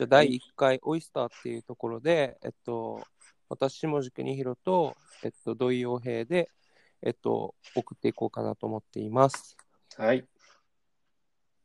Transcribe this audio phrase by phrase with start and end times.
[0.00, 3.06] じゃあ第1回オイスターっていうところで、えっと、
[3.50, 6.48] 私、下地国弘と、えっと、土井洋平で、
[7.02, 9.58] えっと、送っていこうかなと思っています。
[9.98, 10.24] はい。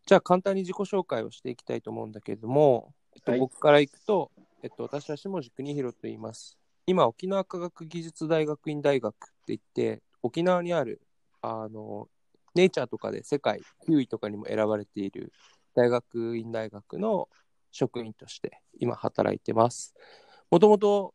[0.06, 4.29] じゃあ簡単に自己紹介をしていきたいと思うんだけれども、えっとはい僕からいくと、
[4.64, 6.57] えっと、私は下地国弘と言います。
[6.88, 11.00] 今、沖縄科学技術大学院大学って言って、沖縄にある、
[11.42, 12.10] あの、
[12.54, 15.32] ネイチャーとかで世界9位とかにも選ばれている
[15.74, 17.29] 大学院大学の
[17.75, 19.93] 職員として今働いてます。
[20.50, 21.14] もともと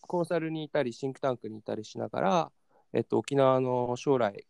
[0.00, 2.52] コンサルにいたり、シンクタンクにいたりしながら、
[2.92, 4.46] えっと、沖縄の将来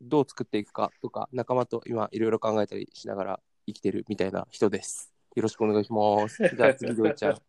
[0.00, 5.12] どう作っていくかとか、仲間と今いろいろ考えたりしながら生きてるみたいな人です。
[5.34, 6.38] よろしくお願いします。
[6.56, 7.42] じゃあ次、ドイちゃん。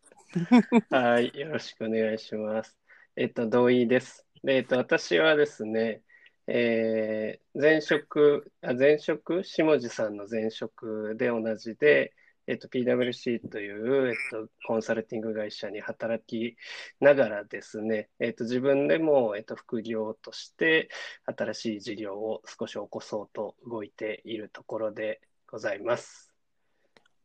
[0.90, 1.32] はい。
[1.38, 2.76] よろしくお願いします。
[3.14, 4.26] えっと、同意です。
[4.42, 6.02] で、えっと、私はですね、
[6.48, 12.12] えー前職、あ、前職、下地さんの前職で同じで、
[12.50, 16.56] えっと、PWC という、えっと、コンサルティング会社に働き
[17.00, 20.88] ながらですね、えっと、自分でも、えっと、副業として
[21.26, 26.32] 新しい事業を少し起こそうと動いているところでございます。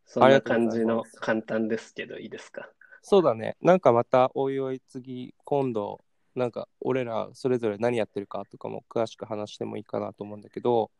[0.05, 2.69] そんな感じの簡単ですけど、いいですか？
[3.01, 3.57] そうだね。
[3.61, 6.03] なんかまたおいおい次、今度、
[6.35, 10.91] なんか俺らそれぞれ何やってるかとかも詳しく話してもいいかなと思うんだけど、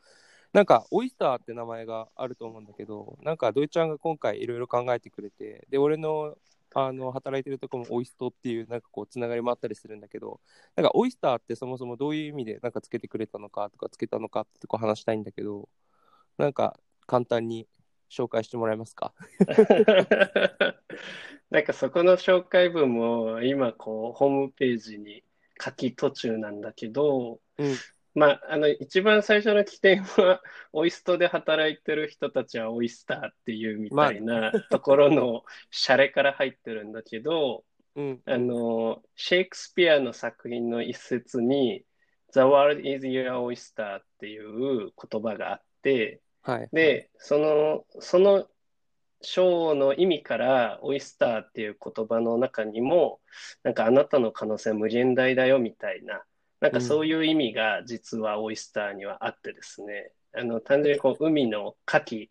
[0.55, 6.37] なんかオイスターって名前があると思うんだけど、なんかドイちゃんが今回いろいろ考えてくれて、で、俺の
[6.73, 10.39] あの働いてるとこもオイストっていうなんかこうつながりもあったりするんだけど、
[10.77, 15.67] なんかオイスターってそもそもどういう意味でなんかつけてくれたのかとかつけたのかってとこ話したいんだけど、
[16.37, 17.67] なんか簡単に
[18.09, 19.13] 紹介してもらえますか？
[21.51, 25.21] なんかそこの紹介文も今こうホームページに
[25.61, 27.75] 書き途中なんだけど、うん
[28.15, 37.63] まあ、あの一番最初の起点はオイストで働いてる人たちはオイスターっていうみたいなところのシャレから入ってるんだけど、
[37.95, 38.21] うん。
[38.25, 41.83] あのシェイクスピアの作品の一節に
[42.31, 46.69] The world is your oyster っていう言葉があって、はい。
[46.71, 48.47] で、その、その
[49.21, 53.19] 章の意味から、オイスターっていう言葉の中にも、
[53.63, 56.23] なんかあなたの可能性は無限大だよみたいな、
[56.65, 62.29] なんかそういう意味が実はオイスターにはあってですね、あの、単純にこう、海の牡蠣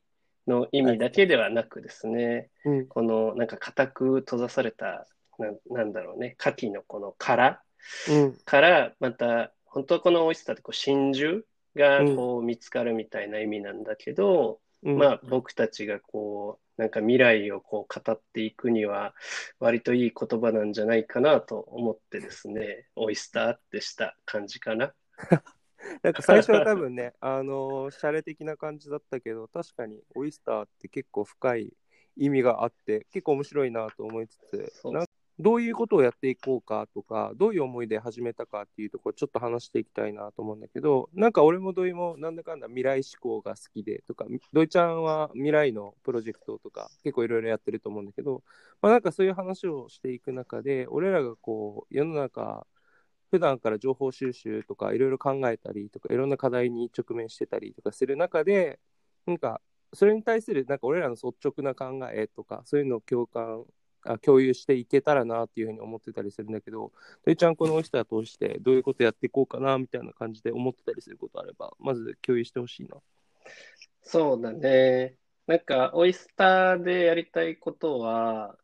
[0.49, 2.87] の意味だけではなくですね、うん。
[2.89, 5.06] このなんか固く閉ざされた、
[5.39, 7.62] なんなんだろうね、牡蠣のこの殻
[8.09, 8.37] うん。
[8.44, 11.43] から、また、本当はこのオイスターってこう真珠
[11.77, 19.15] がこう見つかるみたいな意味なんだけど、うんまあ僕たちがこう、なんか未来をこう語っていくには、
[19.59, 24.94] 割といい言葉なんじゃないかなと思ってですね、 オイスターってした感じかな。
[26.03, 31.73] なんか最初は多分ね、あのー、シャレ的な感じだったけど、確かにオイスターって結構深い
[32.17, 34.73] 意味があって、結構面白いなと思いつつ、
[35.39, 48.43] どういうことをやっていこうかとか、どういう思いで始めたかっていうところ、ちょっと話していきたいなと思うんだけど、なんか俺も土井もなんだかんだ未来志向が好きでとか、土井ちゃんは未来のプロジェクトとか結構いろいろやってると思うんだけど、
[48.81, 52.67] まあ、なんかそういう話をしていく中で、俺らがこう、世の中、
[53.34, 58.78] 普段から情報収集とかいろいろ考えたりとかいろんな課題に直面してたりとかする中で
[59.27, 59.61] なんか
[59.93, 63.65] それに対するなんか俺らの率直な考えとかそういうのを共感
[64.05, 66.93] あ共有していけたらなっていうふうに思ってたりするんだけど
[67.25, 72.97] 土井ちゃんこのオイスター通してどういうことやっていこうかなみたいな感じで思ってたりすることあればまず共有してほしいな。
[74.03, 75.17] そうだね。
[75.47, 78.57] なんか、オイスターでやりたいことは、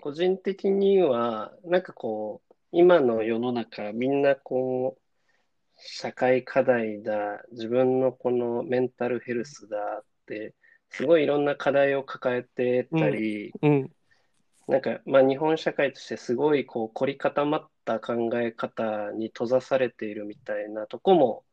[0.00, 5.02] 個人的には、なんかこう、今の世の中、みんなこう、
[5.76, 10.54] 社会課題だ、自分のこのメンタルヘルスだって、
[10.90, 13.92] すごいいろんな課題を抱えてたり、うん
[14.68, 21.44] なんか、まあ、日本社会としてすごいこう凝り固まった考え方に閉ざされているみたいなとこも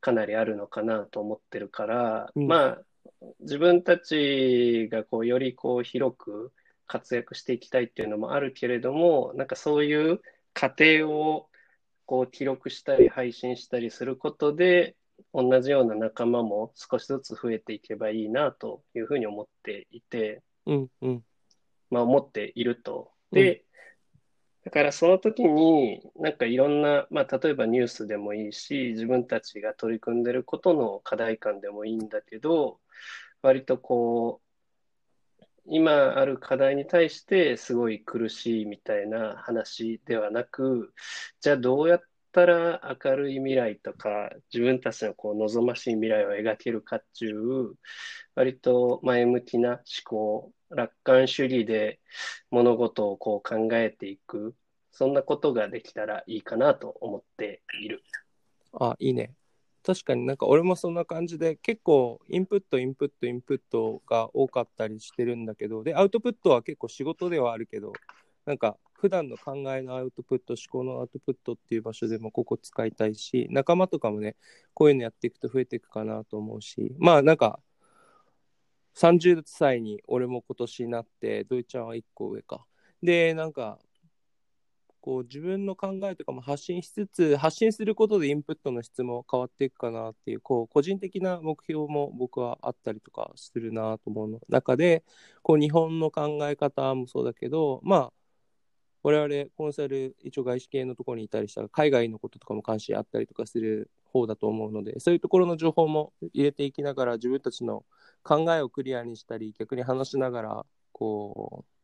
[0.00, 2.48] かなりあるのかなと思ってるから、うん。
[2.48, 2.82] まあ、
[3.40, 6.52] 自分たちがこうよりこう広く
[6.88, 10.20] 活躍していきたいっていうのもあるけれども、なんかそういう
[10.52, 11.48] 過程を
[12.06, 14.96] こう記録したり配信したりすることで、
[15.32, 21.22] 同じような仲間も少しずつ増えていけばいいなというふうに思っていて、うんうん
[21.94, 23.12] まあ、思っていると。
[23.30, 23.64] で、
[24.64, 32.80] だからその時に、なんかいろんな、まあ、例えばニュースでもいいし、自分たちが取り組んでることの課題感でもいいんだけど、
[33.42, 40.92] 割とこう、今ある課題に対してすごい苦しいみたいな話ではなく、
[41.40, 42.00] じゃあどうやっ
[42.32, 47.74] たら明るい未来とか、自分たちのこう望ましい未来を描けるかっていう、
[48.34, 52.00] 割と前向きな思考、楽観主義で
[52.50, 54.54] 物事をこう考えていく、
[54.92, 58.02] そんなことができたらいいかなと思っている。
[58.72, 59.34] あ、いいね。
[59.84, 67.92] 確かになんか俺もそんな感じで結構インプットインプットインプットが多かったりしてるんだけどでアウトプットは結構仕事ではあるけど
[68.46, 74.36] なんか普段の考えのアウトプット思考のアウトプットっていう場所でもここ使いたいし仲間とかもね
[74.72, 77.60] こういうのやっていくと増えていくかなと思うしまあなんか
[78.94, 82.64] 30歳に俺も今年になってドイちゃんは1個上か。
[83.02, 83.78] でなんか
[85.04, 94.40] こう自分の考えとかも発信しつつ発信することでインプットの質も変わっていくかなっていうこう個人的な目標も僕はあったりとかするなと思うの。
[94.48, 95.04] 中で
[95.42, 98.12] こう日本の考え方もそうだけどまあ
[99.02, 107.84] 我々コンサル一応外資系のところにいたりしたら海外のこととかも関心あったりとかする方だと思うのでそういうところの情報も入れていきながら自分たちの
[108.24, 111.74] 考えをクリアにしたり逆に話しながらこう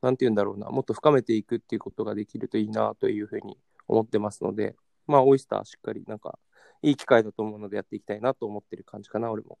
[0.00, 3.58] なんて言うんだろうな、もっと深めていくっていうことができるといいなというふうに
[3.88, 4.76] 思ってますので、
[5.06, 6.38] まあ、オイスターしっかりなんか、
[6.82, 9.58] いい機会だと思うのでやっていきたいなと思ってる感じかな、俺も。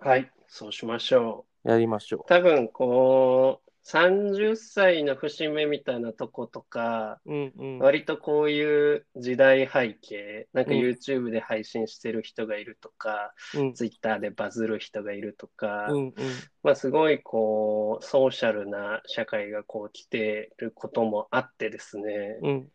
[0.00, 1.70] はい、そうしましょう。
[1.70, 2.24] やりましょう。
[2.26, 16.14] 多分、こう、30歳の節目みたいなとことか、うんうん、割とこういう時代背景、なんか YouTube で配信してる人がいるとか、うん、Twitter でバズる人がいるとか、うんうん、
[16.62, 22.68] まあすごいこう、ソーシャルな社会がこう来てることもあってですね、うん、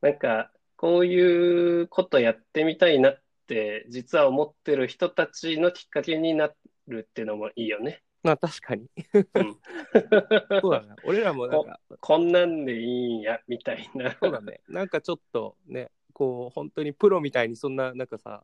[0.00, 6.52] なんかこういうことやってみたいなって実は思ってる人たちのきっかけにな
[6.86, 8.02] るっていうのもいいよね。
[8.26, 8.90] まあ確かに。
[10.60, 10.96] そうだね。
[11.04, 14.16] 俺らもなんかこ、こんなんでいいんや、みたいな。
[14.20, 14.60] そうだね。
[14.68, 18.42] なんかちょっとね、こう、本当にプロみたいにそんな、なんかさ、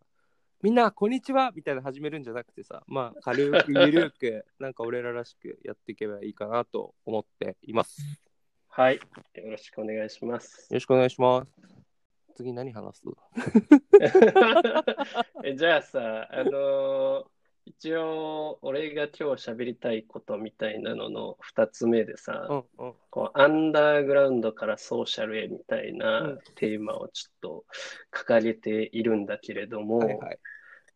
[0.62, 8.00] みんな、こんにちはみたいな始めるんじゃなくてさ、まあ、軽く、ゆるく、 なんか俺ららしくやっていけばいいかなと思っています。
[8.68, 9.00] はい。
[9.34, 10.68] よろしくお願いします。
[10.70, 11.50] よろしくお願いします。
[12.36, 13.02] 次何話す？
[15.42, 17.31] えじゃあさ、あのー
[17.64, 22.56] 一応、俺が今日喋りたいことみたいなのの2つ目でさ、うん
[22.86, 27.64] うん、こうアンダーグラウンドからソーシャルへみたいなテーマをちょっと
[28.12, 30.38] 掲げているんだけれども、はいはい、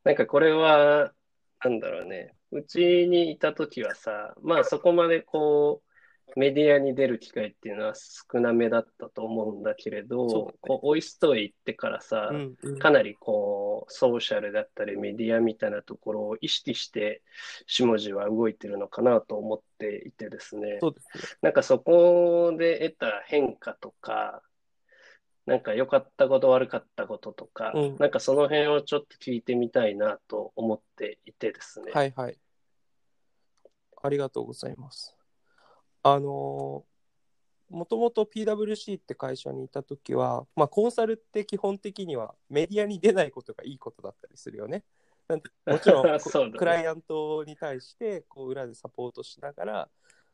[0.03, 1.13] なんかこれは、
[1.63, 5.86] なんだろうね、うちにいた時はさ、まあそこまでこう、
[6.35, 17.23] メディアに出る機会っていうのは少なめだったと思うんだけれど、ね、こうオイストへ行ってからさ、うんうん、かなりこうソーシャルだったりメディアみたいなところを意識して
[17.67, 20.81] 下地は動いてるのかなと思っていてですね、ね
[21.43, 24.43] なんかそこで得た変化とか、
[25.47, 31.93] なんか良かったこと悪かったこととか、うん、なんかその辺をちょっと聞いてみたいなと思っていてですね。
[31.95, 32.39] はいはい。
[34.03, 35.16] ありがとうございます。
[36.09, 36.85] あの
[37.69, 44.85] もともと PWC って会社にいた時は、まあ、コンサルって基本的にはメディアに出ないことがいいことだったりするよね。
[45.27, 46.19] なんてもちろん、 ね、
[46.57, 49.89] クライアントに対してこう裏でサポートしながら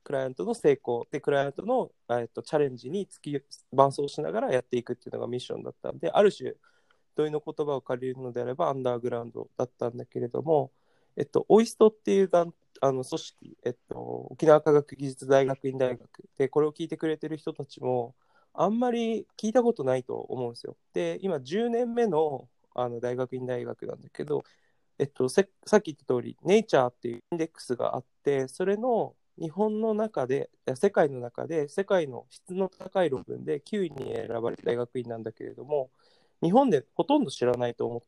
[0.05, 3.43] クライアントの成功でクライアントの、えっと、チャレンジに突き
[3.73, 6.53] 伴走しながらやっていくっていうのがミッションだったんである種
[7.17, 10.71] 問いの言葉を借りるのであればアンダーグラウンドだったんだけれども、
[11.17, 12.53] えっと、オイストっていう団
[12.85, 13.97] あの組織、えっと、
[14.31, 16.01] 沖縄科学技術大学院大学
[16.37, 18.17] で、これを聞いてくれてる人たちも、
[18.53, 20.77] あんまり聞いたことないと思うんですよ。
[20.93, 24.43] で、今10年目のあの大学院大学なんだけど、
[24.99, 25.47] えっと、さっ
[25.83, 35.91] き言った通り、ネイチャーっていうインデックスがあって、それの日本の中で、世界の中で、世界の質の高い論文で9位に選ばれた大学院なんだけれども、
[36.43, 38.01] 日本でほとんど知らないと思っ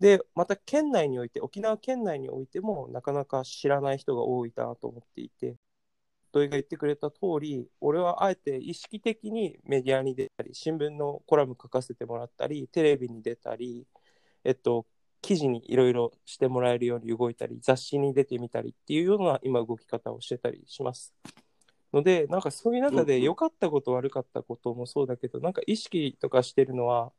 [0.00, 5.56] で、また県内において、沖縄県内においても、なかなか知らない人が多いなと思っていて、
[6.32, 13.86] 土井が言ってくれた通り、俺はあえて意識的にメディアに出たり、新聞のコラム書かせてもらったり、テレビに出たり、
[14.44, 14.86] えっと、
[15.22, 21.14] 記事にいろいろしてもらえるように動いたり、雑誌に出てみたりっていうような今動き方をしてたりします。
[21.92, 27.12] ので、なんかそういう中で良かったこと、悪かったこともそうだけど、なんか意識とかしてるのは、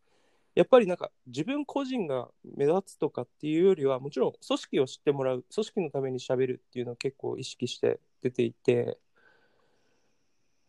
[0.57, 8.97] やっぱりなんか自分個人が目立つとかっていうよりはもちろん組織を知ってもらう組織のためにしゃべるっていうのを結構意識して出ていて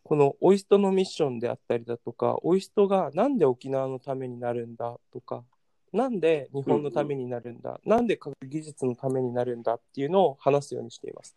[0.03, 5.43] このオイストのミッションであったりだとかオイストがなんで沖縄のためになるんだとか
[5.91, 11.35] なんで日本のためになるんだ、うんうん、なんで科学技術のためになるんだっていうのを話すようにしています。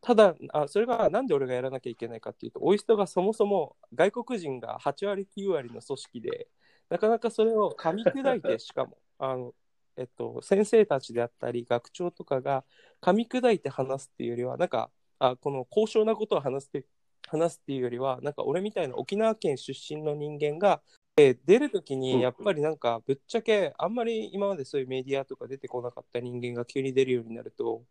[0.00, 6.48] ただあ、それがなんで俺がやらなきゃいけないかっていうと、オイストがそもそも外国人が8割、9割の組織で、
[6.90, 9.54] なかなかそれを噛み砕いて、 しかも、あの、
[9.96, 12.64] えっと、先生たちであったり学長とかが
[13.00, 16.86] 噛み砕いて話すっていうよりはなんかあこの高尚なことを話すって
[17.28, 20.80] 話すっていうよりはなんか俺みたいな沖縄県出身の人間が、
[21.16, 27.82] えー出る時にやっぱりなんかぶっちゃけあんまり今までそういうメディアとか出てこなかった人間が急に出るようになると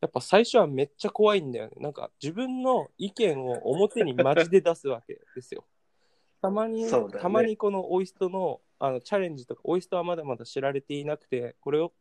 [0.00, 5.64] やっぱ最初はめっちゃ怖いんだよねなんか自分の意見を表にマジで出すわけですよ。
[6.46, 11.92] たまに、そうだねたまにこのオイストのあのチャレンジとか、オイストはまだまだ知られていなくて、これを、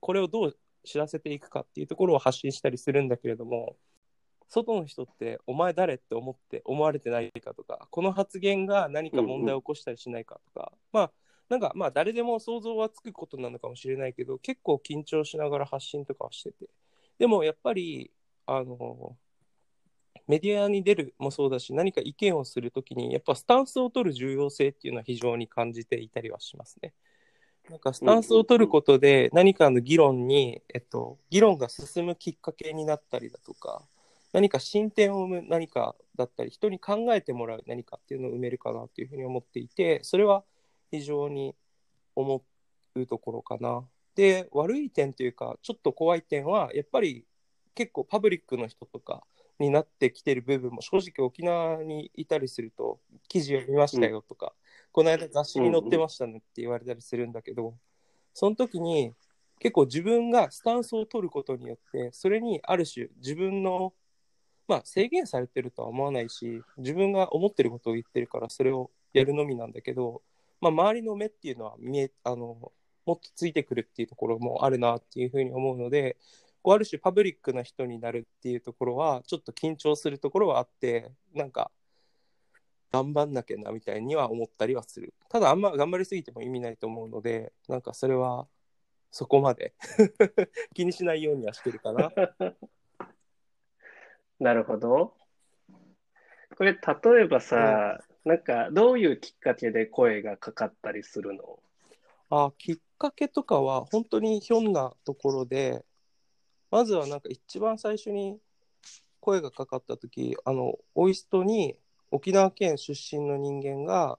[0.00, 3.76] これをどう知らせていくかっていうところを発信したりするんだけれども、
[4.48, 11.12] 外の人って、お前誰って思って思われてないかとか、この発言が何か問題を起こしたりしないかとか、まあ、
[11.48, 16.68] なんかまあ誰でも想像はつくことなのかもしれないけど、結構緊張しながら発信とかはしてて。
[17.18, 18.10] でもやっぱり、
[18.46, 19.16] あの、
[20.28, 26.92] メディアに出るもそうだし、何か意見をするときに、やっぱスタンスを取る重要性っていうのは非常に感じていたりはしますね。
[27.70, 33.82] なんかスタンスを取ることで何かの議論に、えっと、議論が進むきっかけになったりだとか、
[34.32, 40.44] 何か進展を生む何かだったり、人に考えてもらう何かっていうのを埋めるかなというふうに思っていて、それは
[40.90, 41.54] 非常に
[42.14, 42.44] 思
[42.94, 43.86] うところかな。
[44.14, 47.24] で、悪い点というか、ちょっと怖い点は、やっぱり
[47.74, 49.24] 結構パブリックの人とか
[49.58, 54.54] になってきてる部分も、正直沖縄にいたりすると、記事を見ましたよとか、
[54.92, 57.74] この間雑誌に載ってましたねって言われたりするんだけど、
[58.34, 59.14] その時に
[59.58, 63.92] 結構自分がスタンスを取ることによって、それにある種自分の、
[64.66, 70.22] まあ制限されてるとは思わないし、自分が思ってることを言ってるからそれをやるのみなんだけど、
[70.60, 72.72] まあ周りの目っていうのは見え、あの、
[73.06, 76.16] もっとついてくるっていうところもあるなっていうふうに思うので、
[76.62, 81.70] こうある種パブリックな人になるっていうところはちょっと緊張するところはあってなんか
[82.92, 85.14] 頑張んなきゃなみたいには思ったりはする。
[85.28, 88.46] ただあんま頑張りすぎても意味ないと思うのでなんかそれは
[89.10, 89.74] そこまで
[90.74, 92.10] 気にしないようにはしてるかな。
[94.38, 95.14] なるほど。
[96.56, 96.80] これ、例
[97.22, 101.60] えばさ、なんか、どういうきっかけで声がかかったりするの？
[102.30, 105.84] あきっかけとかは本当にひょんなところで
[106.70, 108.38] まずはなんか一番最初に
[109.20, 111.76] 声がかかった時あのオイストに
[112.10, 114.18] 沖縄県出身の人間が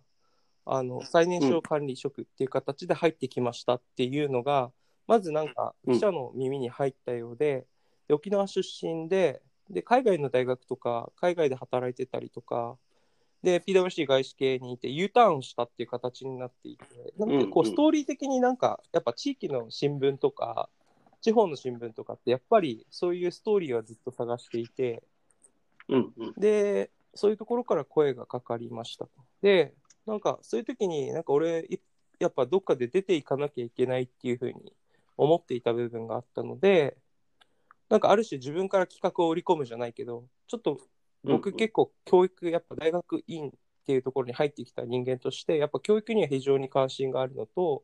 [0.65, 4.72] あの最年少管理職っていう形で入ってきましたっていうのが、
[5.08, 7.65] まずなんか記者の耳に入ったようで,、
[8.08, 9.41] で沖縄出身で
[9.72, 12.77] で海外の大学とか海外で働いてたりとか
[13.41, 16.86] で PWC 外資系にいて U ターンしたっていう形になっていて
[17.18, 17.74] なんかこううんうん。
[17.74, 20.70] ストーリー的になんかやっぱ地域の新聞とか
[21.21, 25.03] 地方の新聞とかってやっぱりそういうストーリーはずっと探していて
[25.88, 26.33] うんうん。
[26.38, 29.11] でそういうところから声がかかりましたと
[29.41, 29.73] で
[30.05, 31.79] なんかそういう時になんか俺い
[32.19, 34.73] やっぱどっかで出ていかなきゃいけないっていうふうに
[35.17, 36.97] 思っていた部分があったので
[37.89, 40.79] なんかある種自分から企画を織り込むじゃないけどちょっと
[41.23, 43.51] 僕結構教育やっぱ大学院っ
[43.85, 47.83] ていうところに入ってきた人間としてやっぱ教育には非常に関心があるのと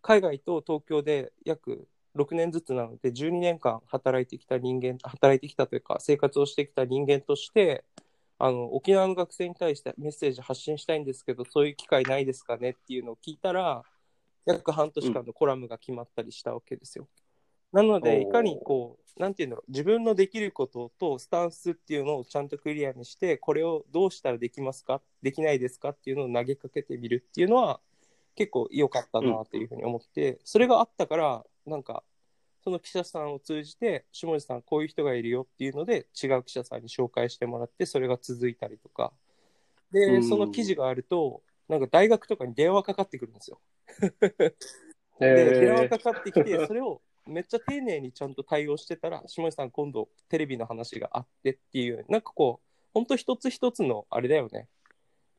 [0.00, 7.84] 海外と東京で約6年ずつなので12年間働いてきた人間働いてきたというか生活をしてきた人間として
[8.38, 13.82] あの沖縄の学生に対してメッセージ発信したいんですけどそういう機会ないですかねっていうのを聞いたら
[14.44, 17.08] 約半年間のコラムが決まったりしたわけですよ。
[17.72, 25.00] なのでいかにこうなんていうんだろう自分のできることとスタンスっていうのをちゃんとクリアにしてこれをどうしたらできますか？
[25.22, 25.90] できないですか？
[25.90, 27.80] っていうのを投げかけてみるっていうのは
[28.34, 32.02] 結構良かったなというふうに思って、それがあったからなんか
[32.64, 39.12] その記者さんを通じて下地さんこういう人がいるよっていうので違う記者さんに紹介してもらってそれが続いたりとか。
[39.90, 40.28] で、うん。
[40.28, 43.60] その記事があるとなんか大学とかに電話かかってくるんですよ。
[45.20, 54.68] へで電話えかかってきてそれをめっちゃ丁寧にちゃんと対応してたら下地さん今度テレビの話があってっていうなんかこう本当一つ一つのあれだよね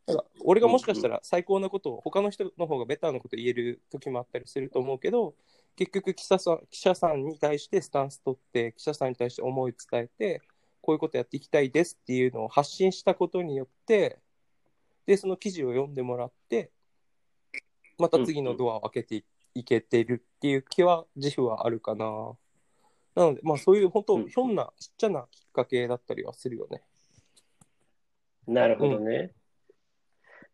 [0.07, 5.35] なんか俺がもしかしたら最高なことを他の人の方がベターなこと言える時もあったりすると思うけど
[5.75, 10.41] 結局記者さん記者さんに対してスタンス取って記者さんに対して思い伝えて
[10.81, 14.19] こういうことやっていきたいですっていうのを発信したことによって
[15.05, 16.71] でその記事を読んでもらって
[17.97, 19.23] また次のドアを開けてい
[19.55, 22.05] いけてるっていう気は自負はあるかな。
[23.15, 26.81] なので、まあそういう本当、うんひょんなちっちゃなきっかけだったりはするよね。
[28.47, 29.31] なるほどね。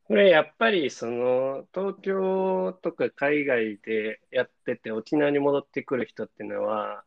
[0.10, 7.04] これやっぱりその東京とか海外でやってて沖縄に戻ってくる人っていうのは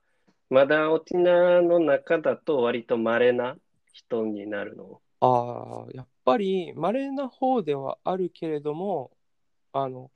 [0.49, 3.57] まだ沖縄の中だと割と稀な
[3.93, 5.01] 人になるの？
[5.21, 9.11] ああ、やっぱり稀な方ではあるけれども、
[9.73, 10.13] あの、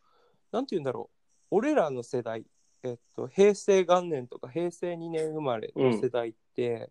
[0.52, 1.56] なんて言うんだろう。
[1.56, 2.44] 俺らの世代
[2.84, 6.90] えっと、平成元年とか平成2年生まれの世代って、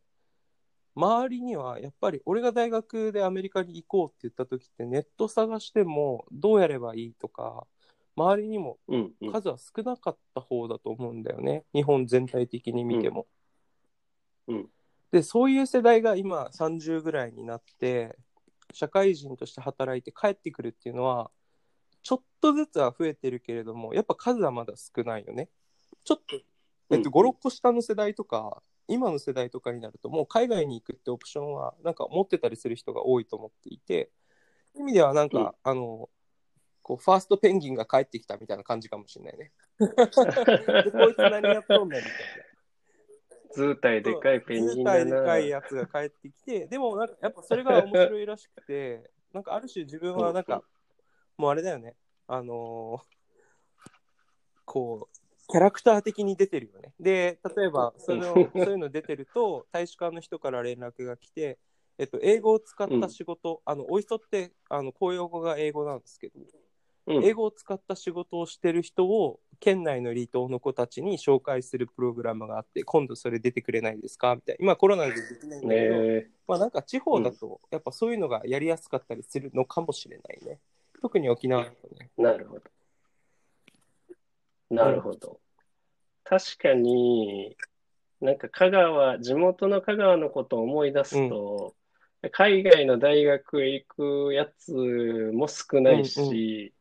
[0.96, 7.68] 周りにはやっぱり俺が大学でアメリカに行こうって言った時ってネット探してもどうやればいいとか
[8.16, 13.28] 周りにもうんうん数は少なかった方だと思うんだよね、日本全体的に見ても。
[14.48, 14.70] うんうん
[15.12, 18.18] でそういう世代が今30ぐらいになって
[18.74, 21.32] 社会人として働いて帰ってくるっていうのは
[22.04, 25.50] ちょっとずつは増えてるけれどもやっぱ数はまだ少ないよね。
[26.04, 26.36] ちょっと、
[26.90, 34.10] えっと、うん56個下の世代とか今の世代とかになるともう海外に行くってオプションはなんか持ってたりする人が多いと思っていて
[34.78, 36.10] 意味ではなんか、うんあの
[36.88, 39.52] こうファーストペンギンが帰ってきたみたいな感じかもしれないね。
[39.80, 39.88] で
[40.92, 42.12] こいつ何やっとんねんみたいな。
[43.56, 45.48] 図体でかいペンギンだ図体でかいな。
[45.48, 50.64] やつが帰ってきて、でもなんかやっぱそれが面白いらしくて、なんかある種自分はなんか、
[51.38, 51.96] もうあれだよね、
[52.28, 53.16] あのー
[54.66, 56.94] こう、キャラクター的に出てるよね。
[57.00, 58.22] で、例えばその
[58.56, 61.60] そういうの出てると、大使館の人から連絡が来て、
[61.98, 66.40] えっと、英語を使った仕事、あの、おいそって、あの、公用語が英語なんですけど、
[67.08, 67.24] うん。
[67.24, 74.36] 英語を使った仕事をしてる人を県内の離島の子たちに紹介するプログラムがあって今度それ出てくれないですか？
[74.36, 74.64] みたいな。
[74.64, 80.60] 今コロナでできないんだけど、ねまあなんか地方だとやっぱそういうのがやりやすかったりするのかもしれないね。
[81.02, 82.10] 特に沖縄だとね。
[82.18, 82.64] なるほど。
[84.70, 85.40] なるほど。
[86.24, 87.56] 確かに、
[88.22, 91.76] なんか香川、地元の香川のことを思い出すと、
[92.32, 94.74] 海外の大学へ行くやつ
[95.34, 96.74] も少ないし、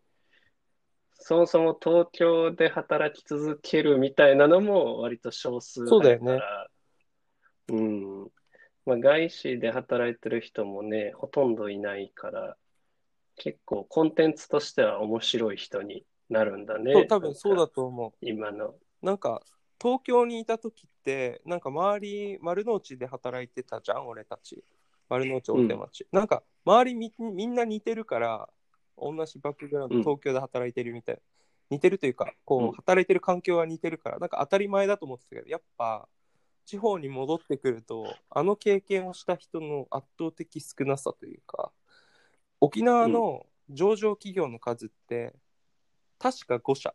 [1.26, 6.68] そもそも東京で働き続けるみたいなのも割と少数そうだよねだから、
[7.68, 8.28] うん。
[8.84, 12.56] まあ、外資で働いてる人もね、ほとんどいないから、
[13.36, 16.92] 結構コンテンツとしては面白い人になるんだね。
[16.92, 18.66] そう多分そうだと思今の。
[18.66, 19.42] うなんか
[19.80, 24.64] 東京にいた時ってなんか周り丸の内で働いてたじゃん俺たち。
[25.08, 28.48] 丸の内大手町、なんか周りみみんな似てるから
[28.96, 30.02] 同じバックグラウンドうん。
[30.02, 31.20] 東京で働いてるみたいな、
[31.70, 32.72] 似てるというかこう、うん。
[32.72, 36.08] 働いてる環境は似てるからなんか当たり前だと思ってたけどやっぱ
[36.64, 41.70] 地方に戻ってくるとあの経験をした人の圧倒的少なさというか
[42.60, 45.34] 沖縄の上場企業の数って
[46.18, 46.94] 確か5社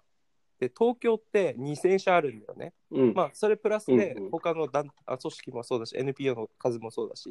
[0.60, 2.74] で東京って2000社あるんだよね。
[2.92, 3.14] うん。
[3.14, 7.30] まあそれプラスでうんうん他の団あ組織もそうだし NPO の数もそうだし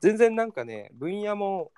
[0.00, 1.72] 全然なんかね分野も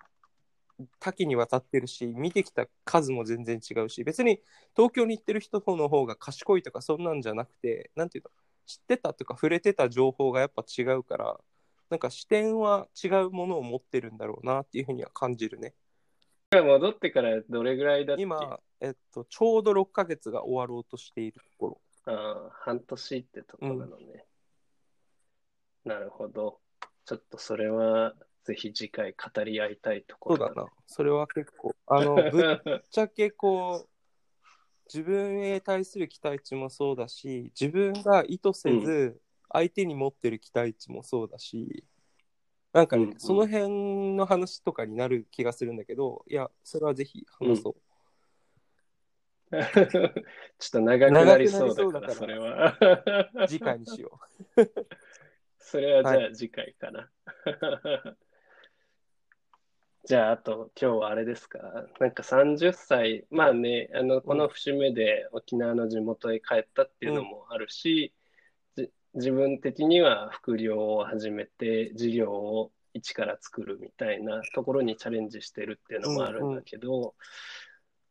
[1.00, 4.40] 多岐にわたってるし見てきた数も全然違うし別に
[4.76, 8.30] 東京に行ってる人の方が賢いとかそんなんじゃなくてなんていうの
[8.66, 11.38] 知ってたとか触れてた情報がやっぱ違うから
[11.90, 15.74] なんか視点は違うものを持ってるんだろうなっていうふうには感じるね
[16.60, 18.22] 戻ってからどれぐらいだっけ？
[18.22, 22.12] 今、えっと、ちょうど6ヶ月が終わろうとしているところ。
[22.12, 24.26] ああ、半年ってとこなのね。
[25.84, 26.60] なるほど。
[27.04, 30.68] ちょっとそれはぜひ次回語り合いたいところそうだな。
[30.86, 32.30] それは結構あのぶっ
[32.64, 33.88] ぶっちゃけこう
[34.92, 41.84] 自分へ対する期待値もそうだし自分が意図せず相手に持ってる期待値もそうだし、
[42.72, 43.20] なんかね、うんうん。
[43.20, 47.74] その辺の話とかになる気がするんだけどいやそれはぜひ話そう、
[49.52, 52.76] ちょっと長くなりそうだから、それは。
[53.46, 54.18] 次回にしよ
[55.58, 57.10] それはじゃはあ次回かな。
[60.04, 61.86] じゃあ、あと今日はあれですか？
[62.00, 68.21] なんか30歳、まあね、あの、この節目で沖縄の地元へ帰ったっていうのもあるし、じ
[69.14, 77.14] 自分的には副業を始めて事業を一から作るみたいなところにチャレンジしてるっていうのもあるんだけど、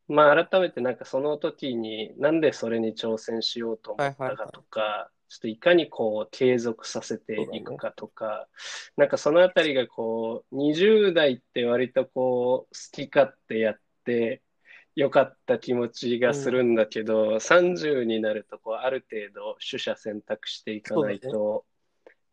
[0.07, 8.47] まあ改めてなんかその時になんでそれに挑戦しようと思ったかとか、ちょっといかにこう継続させていくかとか、
[8.97, 14.41] なんかそのあたりがこう20代って割とこう好き勝手やって
[14.95, 21.65] よかった気持ちがするんだけど、30になるとこうある程度取捨選択していかないと、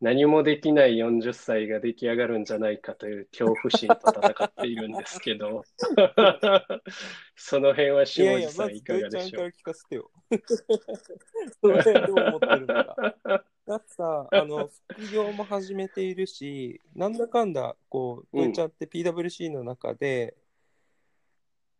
[0.00, 5.64] 何もできない40歳が出来上がるんじゃないかという恐怖心と戦っているんですけど、
[7.36, 9.52] その辺は下地さんいかがでしょう？
[13.66, 18.46] だってさ、あの、副業も始めているし、なんだかんだ、こう、うん。
[18.46, 20.34] 土井ちゃんって PWC の中で、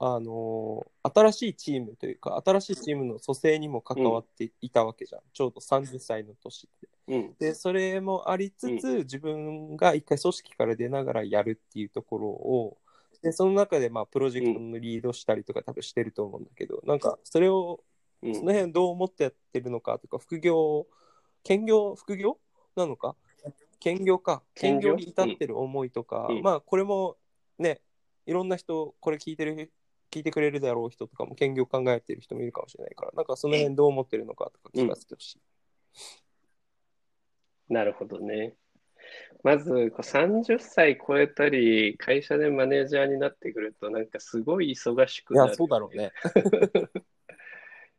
[0.00, 5.22] あの新しいチームというか、新しいチームの蘇生にも関わっていたわけじゃん。
[5.32, 6.88] ちょうど30歳の年って。
[7.08, 12.76] うん、で、それもありつつ、自分が一回組織から出ながらやるっていうところを、
[13.22, 17.80] で、その中で、まあ、プロジェクトのリードしたりとか多分してると思うんだけど、なんか、それを
[18.22, 18.34] うん。
[18.34, 20.86] その辺どう思ってやってるのかとか、副業、
[21.44, 22.38] 兼業、副業？
[22.76, 23.16] なのか？
[23.80, 24.42] 兼業か。
[24.54, 24.94] 兼業？
[24.96, 26.42] に至ってる思いとか、うん。
[26.42, 27.16] まあこれも
[27.58, 27.80] ね、
[28.26, 29.70] いろんな人、これ聞いてる、
[30.10, 35.40] 聞いてくれるだろう人とかも兼業考えてる人もいるかもしれないから、なんかその辺どう思ってるのかとか聞かせてほしい。
[37.68, 38.54] なるほどね。
[39.42, 45.48] まず、こう30歳超えたり、会社でマネージャーになってくると、なんかすごい忙しくなる。
[45.48, 46.12] いや、そうだろうね。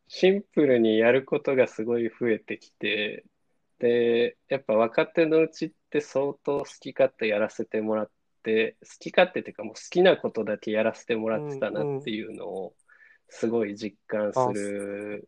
[0.07, 3.25] シンプルにやることがすごい増えてきて、
[3.77, 8.11] で、やっぱ若手のうちって相当好き勝手やらせてもらっ
[8.43, 12.73] て、好き勝手っていうかもう好きなことだけやらせてもらってたなっていうのを
[13.29, 15.27] すごい実感する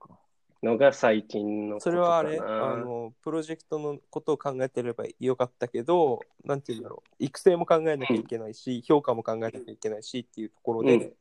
[0.63, 2.39] のが最近のそれはあれ？
[2.39, 11.13] あの、プロジェクトのことを考えてればよかったけど、なんていうんだろう、育成も考えなきゃいけないし、評価も考えなきゃいけないしっていうところで、うん。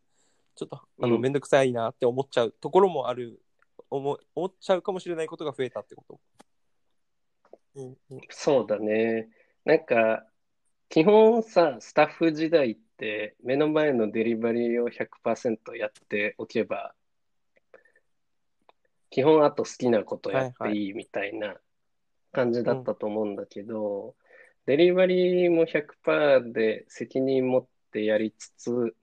[0.57, 1.20] ちょっとあの、うん。
[1.22, 3.40] めんどくさいなって思っちゃうところもある、
[3.88, 6.20] 思思っちゃうかもしれないことが増えたってこと？
[7.76, 9.31] うんうん、そうだね。
[9.64, 10.26] なんか、
[10.90, 16.94] 基本さ、スタッフ時代って目の前のデリバリーを100%やっておけば、
[19.09, 21.55] 基本あと好きなことやっていいみたいな
[22.33, 24.16] 感じだったと思うんだけど、
[24.66, 28.94] デリバリーも100%で責任持ってやりつつ、好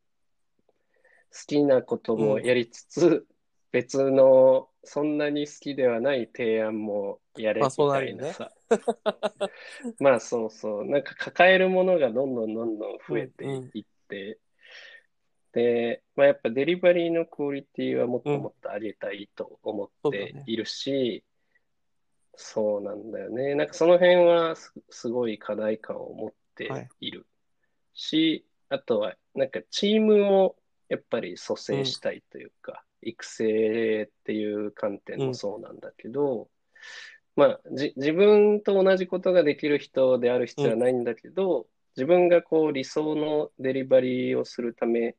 [1.48, 3.26] きなこともやりつつ、
[3.72, 8.34] 別のそんなに好きではない提案もやれみまあそうなたるよね。
[10.00, 10.86] まあそうそう。
[10.86, 14.40] なんか抱えるものがどんどんどんどん増えていって、
[15.52, 21.26] で、まあやっぱデリバリーのクオリティはもっともっと上げたいと思っているし、
[22.36, 23.56] そうなんだよね。
[23.56, 26.70] なんかその辺はすすごい課題感を持って
[27.02, 27.28] いる
[27.94, 30.56] し、あとはなんかチームを
[30.88, 36.50] やっぱり蘇生したいというか、育成っていう観点もそうなんだけど、
[37.36, 45.16] まあじ自分と同じことができる人である必要はないんだけど、自分がこう理想のデリバリーをするため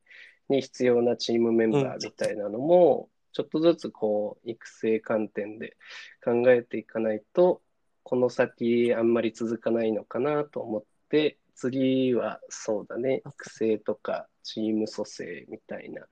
[0.48, 5.76] に必要なチームメンバーみたいなのも、ちょっとずつこう育成観点で
[6.24, 7.62] 考えていかないと、
[8.02, 16.06] この先あんまり続かないのかなと思って、次はそうだね、育成とかチーム蘇生みたいな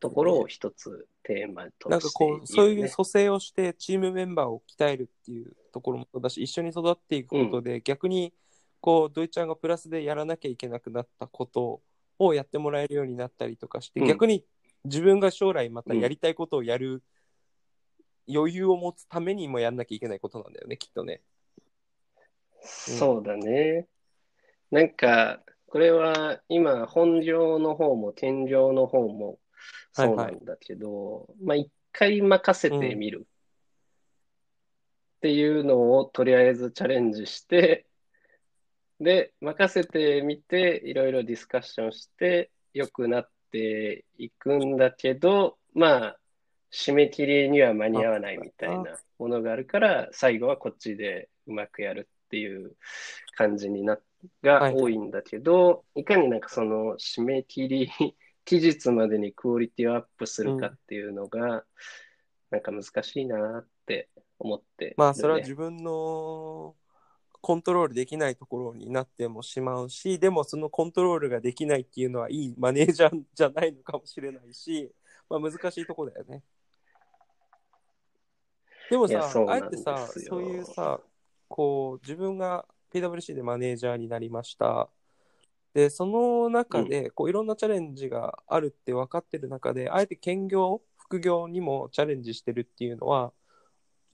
[0.00, 2.88] ところを一つテーマとなんかしているこう、そういうね。
[2.88, 8.32] 蘇生をして、チームメンバーを鍛えるっていうところもそうだし、一緒に育っていくことで、逆に、
[8.80, 11.82] こう、ドイちゃんがプラスでやらなきゃいけなくなったこと
[12.18, 14.44] をやってもらえるようになったりとかして、うん逆に
[14.84, 17.02] 自分が将来またやりたいことをやる
[18.32, 21.20] 余裕を持つためにもやんなきゃいけないことなんだよね、きっとね。
[22.62, 23.88] そうだね。
[24.70, 29.38] なんか、これは今、本業の方も兼業の方も
[29.92, 33.26] そうなんだけど、まあ一回任せてみる
[35.18, 37.86] っていうのをとりあえずチャレンジして、
[39.00, 46.18] で、任せてみて、いろいろディスカッションして、良くなっていくんだけど、まあ、
[46.72, 52.76] 締め切りには間に合わないみたいなものがあるから、最後はこっちでうまくやるっていう
[53.36, 53.98] 感じにな、
[54.42, 57.90] が多いんだけど、いかになんかその締め切り、
[58.44, 61.64] 期日までにクオリティをアップするかっていうのが、
[62.50, 66.74] なんか難しいなって思ってるね、まあ、それは自分の
[67.40, 74.90] コントロールできないところになってもしまうし、でもそのコントロールができないっていうのはいいマネージャーじゃないのかもしれないし、
[75.28, 76.42] まあ難しいところだよね。
[78.90, 81.00] でもさ、あえてさ、そういうさ、
[81.46, 84.90] こう、自分が PWC でマネージャーになりました。
[85.74, 93.32] で、その中で、こう、いろんなチャレンジがあるって分かってる中で、あえて兼業、副業にもチャレンジしてるっていうのは、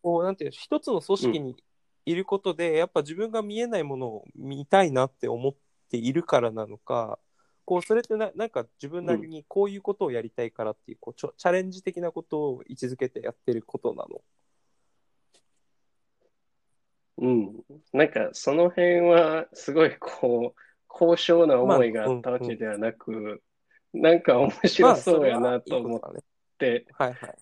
[0.02, 1.56] こう、なんていうの、一つの組織に
[2.06, 5.54] いることで、やっぱ自分が見えないものを見たいなって思っ
[5.90, 7.18] ているからなのか、
[7.64, 14.20] こう、それってななんか自分なりにこういうことをやりたいからっていう、こうちょチャレンジ的なことを位置づけてやってることなの？
[17.18, 17.64] うん。
[17.92, 23.42] なんか、その辺は、すごい、こう、高尚な思いがあったわけではなく、
[23.92, 26.00] なんか面白そうやなと思っ
[26.58, 26.86] て。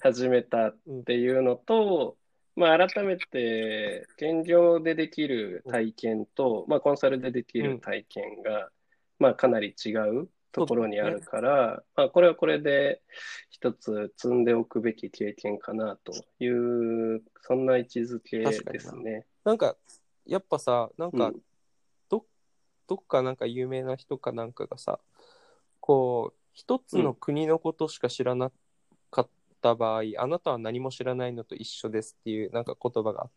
[0.00, 2.16] 始めたっていうのと、
[2.56, 8.70] まあ、改めて、兼業でできる体験と、まあ、コンサルでできる体験が、
[9.18, 13.00] まあ、かなり違うところにあるから、まあ、これはこれで
[13.50, 19.24] 一つ積んでおくべき経験かなという、そんな位置づけですね。
[19.44, 19.76] なんか、
[20.26, 21.42] やっぱさ、なんか、うん。
[22.08, 22.24] ど、
[22.86, 25.00] どっかなんか有名な人かなんかがさ、
[25.80, 28.50] こう、一つの国のことしか知らな
[29.10, 29.28] かっ
[29.62, 33.30] った場合、あなたは何も知らないのと一緒ですっていうなんか言葉が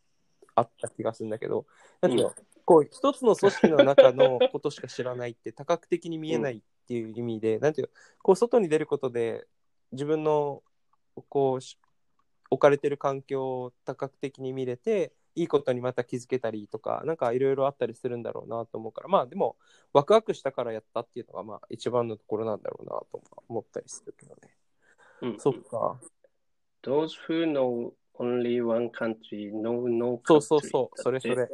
[0.55, 1.67] あった気がするんだけど、
[2.01, 2.33] なんていうの
[2.65, 9.45] こう一つの組織の中のことしか知らないって多角的に見えないっていう意味で、なんていうのこう外に出ることで
[9.91, 10.63] 自分の
[11.29, 11.77] こうし
[12.49, 19.57] 置かれてる環境を多角的に見れていいことにまた気づけたりとかなんかいろいろあったりするんだろうなと思うからまあでも
[19.93, 24.41] ワクワクしたからやったっていうのがまあ一番のところなんだろうなと思ったりするけどね。
[25.21, 25.99] うんそっか。
[26.83, 30.21] Those who know only one country know no country.
[30.25, 31.49] そうそうそう、それそれ。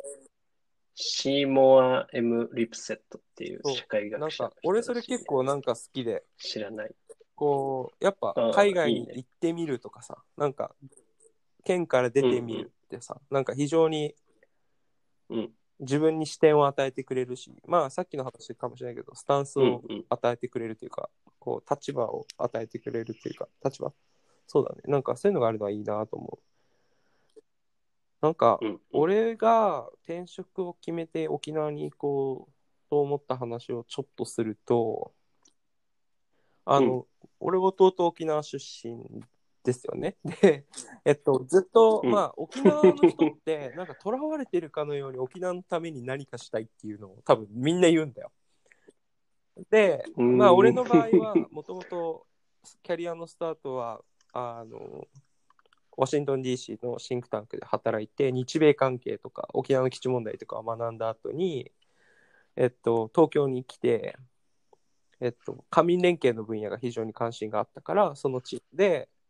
[0.93, 6.91] シーモア・ M・ リプセットっていう社会なん学者のか俺それ結構なんか好きで、知らない。
[7.35, 10.75] こうやっぱ海外にいいね行ってみるとかさ、なんか
[11.63, 14.15] 県から出てみるってさ、なんか非常に
[15.29, 15.49] うん。
[15.79, 20.05] 自分に視点を与えてくれるし、まあさっきの話かもしれないけど、スタンスうんをうん。
[20.09, 23.91] 与えてくれるというか、こう立場を与えてくれるというか、立場？
[24.45, 24.81] そうだね。
[24.85, 27.41] なんかそういうのがあるのはいいなと思う。
[28.21, 32.53] なんか、うん俺が転職を決めて沖縄に行こう
[32.89, 35.13] と思った話をちょっとすると、
[36.65, 37.07] あの、
[37.39, 39.23] 俺弟沖縄出身
[39.63, 40.17] ですよね。
[40.41, 40.65] で、
[41.05, 48.31] えっと、ずっと、うんまあ、沖縄の人って、 なんか、囚われてるかのように沖縄のために何かしたいっていうのを多分みんな言うんだよ。
[49.69, 52.25] で、うんまあ、俺の場合は、もともと、
[52.83, 54.01] キャリアのスタートは、
[54.33, 55.07] あの、
[55.97, 61.71] ワシントン DC のシンクタンクで働いて、日米関係とか、沖縄の基地問題とかを学んだ後に、
[62.55, 64.17] えっと、東京に来て、
[65.19, 69.20] えっと、官民連携の分野が非常に関心があったから、その地で、うん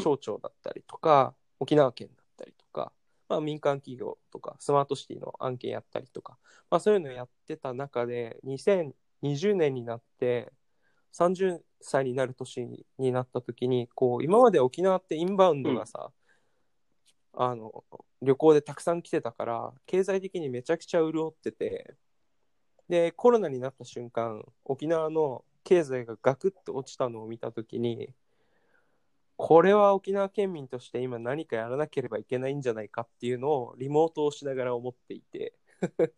[0.00, 2.92] 省庁だったりとか、沖縄県だったりとか、
[3.28, 6.38] まあ、民間企業とか、スマートシティの案件やったりとか、
[6.70, 10.52] まあ、そういうのをやってた中で、2020年になって、
[11.12, 16.10] 30歳になる年になった時に、こう、今まで沖縄ってインバウンドがさ、
[17.32, 17.84] あの、
[18.22, 21.94] 旅行でたくさん来てたから、経済的にめちゃくちゃ潤ってて、
[22.88, 28.12] で、コロナになった瞬間、沖縄の経済がガクッと落ちたのを見た時に、
[29.42, 35.54] これは沖縄県民として今何かやらなければいけないんじゃないかっていうのをリモートをしながら思っていて、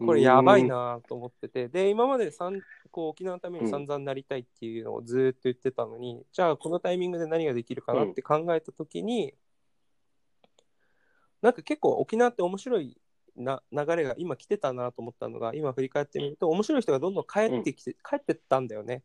[0.00, 0.64] これやばい。
[0.64, 9.32] なと思ってて、で、今までさんこう沖縄のために散々なりたいっていうのをずーっと言ってたのに、じゃあこのタイミングで何ができるかなって考えたときに、
[11.42, 13.00] なんか結構沖縄って面白い
[13.36, 19.04] な流れが今来てたなと思ったのが、今振り返ってみると、面白い人がどんどん帰ってきて、帰ってったんだよね。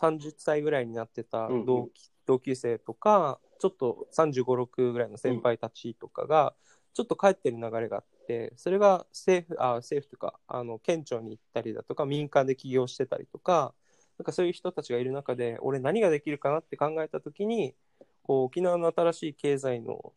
[0.00, 1.66] 30歳ぐらいになってたうんうん。
[1.66, 6.54] 同期同級生とか、ちょっと35、6ぐらいの先輩たちとかが、
[6.94, 13.74] ちょっと帰ってる流れがあって、それが政府、あ政府とか、あの県庁に行ったりだとか、民間で起業してたりとか、
[14.16, 17.74] なんかそういう人たちがいる中で、俺何ができるかなって考えたときに、
[18.22, 20.12] こう沖縄の新しい経済の、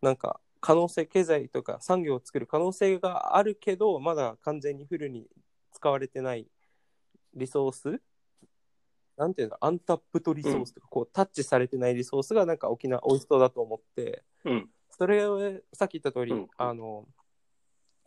[0.00, 5.26] なんか可能性、経済とか産業を作る可能性があるけど、まだ完全にフルに
[5.72, 6.46] 使われてない
[7.34, 8.00] リソース
[9.18, 14.70] なんていうの、アンタップトリソースとか、こうタッチされてないリソースがなんか沖縄美味しそうだと思って、うん。
[14.90, 15.40] それを
[15.72, 17.04] さっき言った通り、うんあの、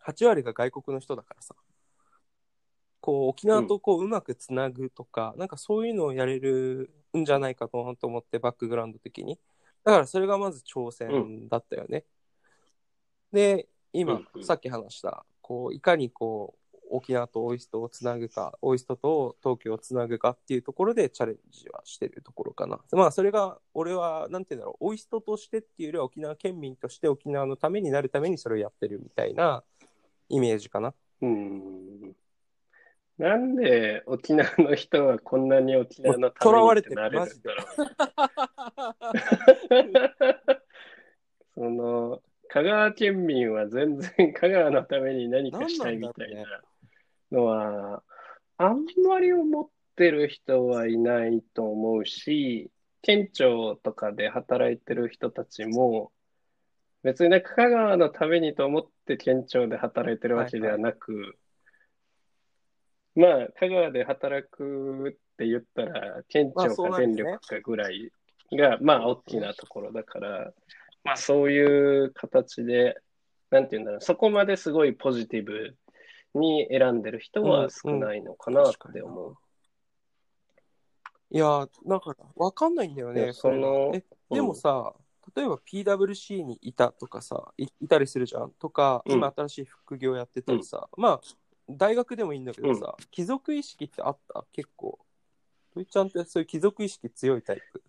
[0.08, 1.54] 8割が外国の人だからさ、
[3.02, 9.38] こう沖縄とこううまくつなぐとか、なんかそういうのをやれるんじゃないかと思って、バックグラウンド的に。
[9.84, 12.06] だからそれがまず挑戦だったよね。
[13.34, 16.61] で、今、うんうんさっき話した、こういかにこう
[16.92, 22.80] 沖縄とオイストをつなぐか、オイストと東京をつなぐかっていうところでチャレンジはしてるところかな。
[22.92, 29.64] まあそれが、俺は、なんていうんだろう、オイストとしてっていうよりは沖縄県民として沖縄のためになるためにそれをやってるみたいな
[30.30, 30.94] イメージかな。
[31.22, 32.16] うん。
[33.18, 37.82] なんで沖縄の人はこんなに沖縄のためにてなれるんだろう。
[41.54, 46.62] その、香川県民は全然香川のために何かしたいみたいな
[47.32, 48.04] のは、
[48.58, 56.12] あんまり思ってる人はいないと思うし、県庁とかで働いてる人たちも、
[57.04, 61.38] 別になんか香川のためにと思って県庁で働いてるわけではなく、
[63.16, 68.12] まあ、香川で働くって言ったら、県まあ庁か電力かぐらい
[68.54, 70.54] が、まあ、大きなところだから、
[71.04, 72.98] まあ、そういう形で、
[73.50, 75.76] なんていうんだろう、そこまですごいポジティブ
[76.34, 79.36] に選んでる人は少ないのかなって思う。
[81.30, 84.94] いやー、だから、わかんないんだよね、そのえ、でもさ、
[85.36, 88.52] 例えば PWC にいたとかさ、いいたりするじゃん。
[88.60, 91.22] とか、うん今新しい副業やってたりさ、まあ、
[91.70, 94.46] 大学でもいいんだけどさ、貴族意識ってあった？
[94.52, 95.00] 結構。
[95.74, 97.82] 土井ちゃんってそういう貴族意識強いタイプ？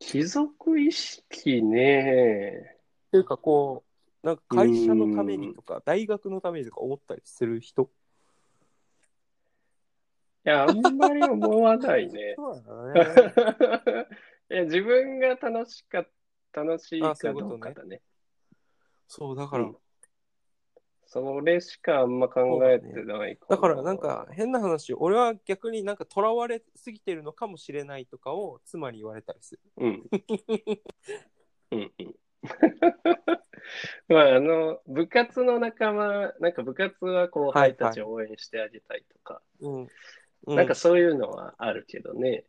[0.00, 2.74] 貴族意識ね。
[3.08, 3.87] っていうかこう、
[4.22, 7.90] なんか会社のためにとか、大学のためにとか思ったりする人？
[10.46, 12.34] いや、あんまり思わないね。
[12.38, 14.06] そうだね。
[14.50, 16.06] いや、自分が楽しか、
[16.52, 18.00] 楽しいかどうかだね。
[19.06, 19.76] そう、だから、うん
[21.10, 29.60] それしかあんま考えてないかだからなんか変な話、俺は逆になんか囚われすぎてるのかもしれないとかを妻に言われたりする。
[29.78, 30.04] うん。
[34.08, 39.82] まあ、あの、部活の仲間、なんか部活は後輩たちを応援してあげたいとか、うん。
[40.46, 42.44] うなんかそういうのはあるけどね。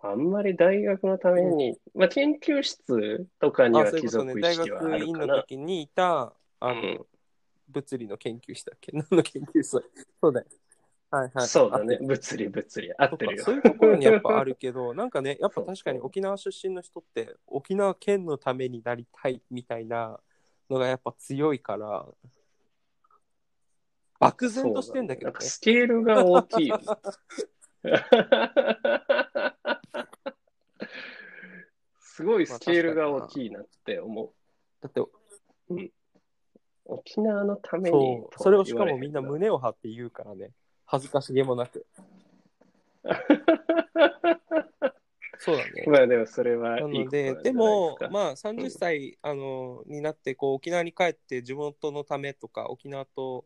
[0.00, 4.40] あんまり大学のために、まあ研究室とかにあは貴そういうことね。
[4.42, 5.42] 大族意識はあ学院のるかな。
[5.42, 7.06] 時にいた、あの、うん
[7.68, 8.92] 物理の研究室だっけ？
[8.92, 9.82] 何の研究室
[10.20, 10.46] そうだよ。
[11.16, 11.46] はいはい。
[11.46, 12.04] そうだねあ。
[12.04, 12.92] 物理物理。
[12.96, 13.44] 合そってるよ。
[13.44, 20.20] そういうところにやっぱあるけど、 なんかね、やっぱ確かに沖縄出身の人って、沖縄県のためになりたいみたいな
[20.68, 22.06] のがやっぱ強いから、
[24.18, 25.44] 漠然としてんだけどねそうなんか。
[25.44, 26.72] スケールが大きい。
[32.00, 34.32] すごいスケールが大きいなって思
[34.80, 35.10] だって、う。
[36.86, 40.52] 沖縄のためにそれをしかもみんな胸を張って言うからね。
[40.86, 41.86] 恥ずかしげもなく。
[45.38, 45.84] そうだね。
[45.86, 53.44] まあでもそれはいいなので、でも、かまあ、30歳、あのになってこう、沖縄に帰って地元のためとか、沖縄と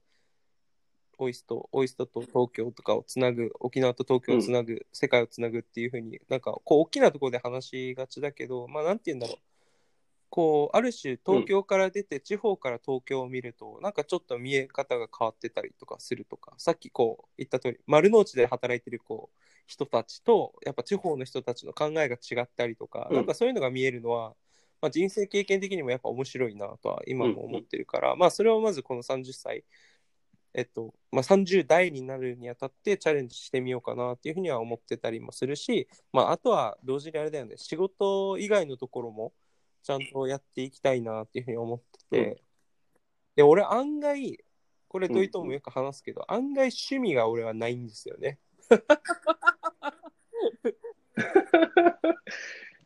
[1.19, 9.37] オイスト、オイストと東京とかをつなぐ、沖縄と東京をつなぐ、世界をつなぐっていうふうに、なんか、こう、大きなところで話しがちだけど、まあ、なんて言うんだろう。
[10.31, 23.17] こう、ある種、東京から出て、地方から東京を見ると、なんかちょっと見え方が変わってたりとかするとか、さっきこう言った通り、丸の内で働いてるこう人たちと、やっぱ地方の人たちの考えが違ったりとか、うん。
[23.17, 24.35] なんかそういうのが見えるのは、
[24.81, 29.65] まあ、人生経験的にもやっぱ面白いなとは今も思ってるから、まあそれをまずこの30歳、
[30.55, 39.33] えっとまあ、30代になるにあたってチャレンジしてみようかなっていうふうには思ってたりもするし、まあ、あとは同時にあれだよね仕事以外のところも
[39.83, 42.37] ちゃんとやっていきたいなっていうふうに思ってて、うん。
[43.37, 44.39] で俺案外
[44.89, 48.41] これドイトもよく話すけど、案外趣味が俺はないんですよね。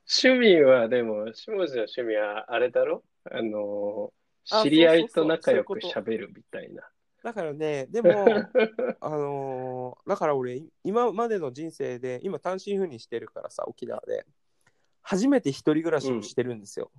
[0.06, 3.02] 趣味はでも、下地の趣味はあれだろ？
[3.30, 4.12] あの
[4.50, 6.82] あ知り合いと仲良くそういうこと喋るみたいな。
[7.22, 8.10] だからね、でも、
[9.00, 14.26] あのーだから俺、今までの人生で、今単身赴任してるからさ、沖縄で、
[15.04, 16.90] 初めて一人暮らしをしてるんですよ。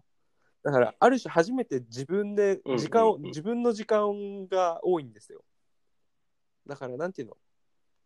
[0.63, 5.43] だから、ある種初めて自分で時間を、うんうんうん自分の時間が多いんですよ。
[6.67, 7.37] だから、なんていうの？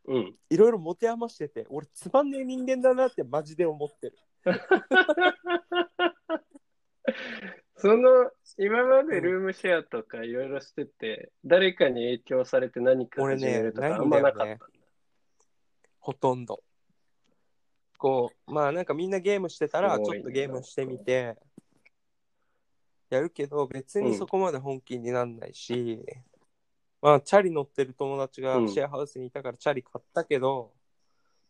[0.05, 0.35] うん。
[0.49, 4.17] いろいろ持て余してて、俺つまんねえ人間だなってマジで思ってる。
[7.75, 14.67] その、今までルームシェアとかいろいろしてて、誰かに影響されて何か始めるとかあんまなかったんだ。
[15.99, 16.63] ほとんど。
[17.99, 21.35] こう、まあなんかみんなゲームしてたら、ちょっとゲームしてみて、
[23.09, 25.99] やるけど、別にそこまで本気になんないし、
[27.01, 28.69] まあチャリ乗ってる友達がうん。
[28.69, 30.71] シェアハウスにいたからチャリ買ったけど、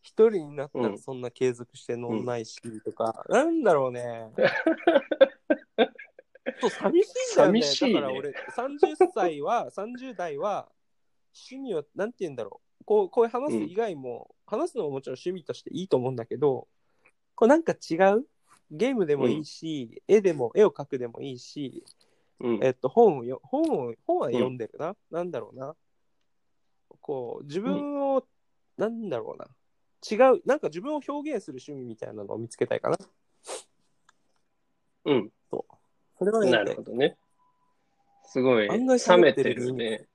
[0.02, 0.92] 一人になったうん。
[0.92, 4.32] らそんな継続して乗んないし、とか、なんだろうね。
[6.60, 7.62] そう寂しいんだよね。
[7.62, 7.96] 寂しいね。
[8.00, 10.68] だから俺、30歳は、30代は、
[11.32, 12.69] 趣味は、なんて言うんだろう。
[12.90, 16.66] こう、こういう話す以外も、話すのももちろん趣味としていいと思うんだけど、
[17.36, 18.26] こうなんか違う？
[18.72, 21.84] ゲームでもいいし、絵でも、絵を描くでもいいし、
[22.40, 22.64] うん。
[22.64, 24.96] えっと、本をよ、本を、本は読んでるな。
[25.08, 25.76] なんだろうな。
[27.00, 28.24] こう、自分を、
[28.76, 29.46] なんだろうな。
[30.10, 32.98] 違う、なんか自分を表現する趣味みたいなのを見つけたいかな。
[35.04, 35.30] うん。
[36.18, 37.16] それはやなるほどね。
[38.24, 40.08] すごい、案外冷めて冷めてるるね。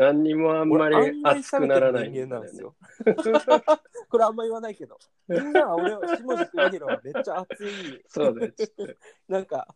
[0.00, 2.42] 何にもあんま俺り熱くならない人間なん。
[2.42, 2.74] ですよ。
[4.08, 4.98] これあんま言わないけど。
[5.28, 8.94] みんなは俺は、下地邦弘はめっちゃ熱い、そうだよ、ちょっと。
[9.28, 9.68] なんか、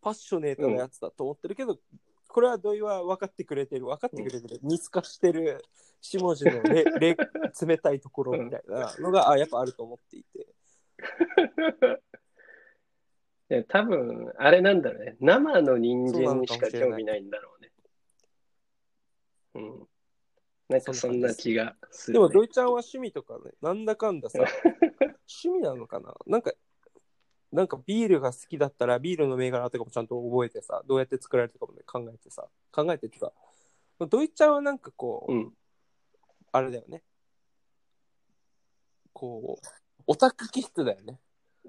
[0.00, 1.78] パッショネートなやつだと思ってるけど、
[2.28, 5.62] これは土井は分かってくれてる、分かってくれてる、見透かしてる
[6.00, 7.16] 下地の れれ
[7.60, 10.46] 冷たいところみたいなのが、あやっぱあると思っていて。
[13.50, 15.16] いや多分、あれなんだろうね。
[15.20, 17.57] 生の人間にしか興味ないんだろうね。
[19.58, 19.88] うん。
[20.68, 22.26] なんかそんな気がする、ね。
[22.26, 24.38] でも土井ちゃんは趣味とかね、なんだかんださ、
[25.42, 26.14] 趣味なのかな？
[26.26, 26.52] なんか、
[27.50, 33.32] なんかビールが好きだったらビールの銘柄とかもちゃんと覚えてさ、どうやって作られてるかもね考えてさ、考えてっていうか、
[34.06, 35.54] 土井ちゃんはなんかこう、うん。
[36.52, 37.02] あれだよね。
[39.12, 39.66] こう、
[40.06, 41.18] オタク気質だよね。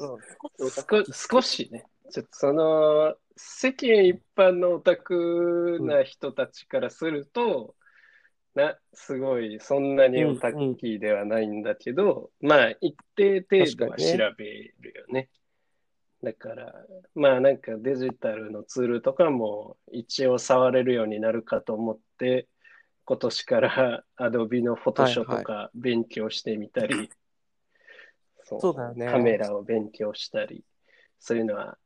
[0.00, 0.18] うん、
[0.58, 7.74] 少少しね、ちょっとその、世間一般のオタクな人たちからすると、
[8.54, 14.04] な、すごい、そんなにオタッキーではないんだけど、まあ、一定程度は調
[14.38, 14.44] べ
[14.78, 15.28] るよね。
[16.22, 16.72] だから、
[17.16, 22.46] まあなんかデジタルのツールとかも一応触れるようになるかと思って、
[23.06, 27.10] 今年から Adobe の Photoshop とか勉強してみたり、
[28.44, 29.10] そそうね。
[29.10, 30.64] カメラを勉強したり、
[31.18, 31.76] そういうのは、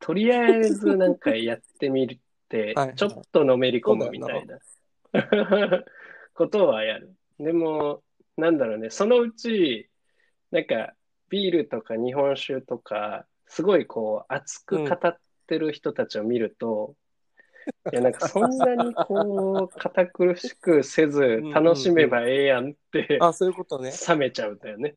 [0.00, 4.58] とりあえずなんかやってみるって はいはい、ちょっとのめり込むみたいな
[6.34, 7.14] ことはやる。
[7.38, 8.02] でも、
[8.36, 9.88] なんだろうね、そのうち、
[10.50, 10.94] なんか、
[11.28, 16.96] ビールとか日本酒とか、すごいこう、熱く語ってる人たちを見ると、
[17.92, 23.92] いや、なんかそんなにこう、堅苦しくせず、楽しめばええやんって、あ、そういうことね。
[24.08, 24.96] 冷めちゃうんだよね。